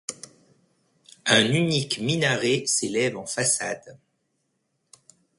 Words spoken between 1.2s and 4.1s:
Un unique minaret s'élève en façade.